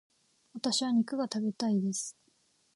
[0.55, 2.17] 私は肉が食べたいです。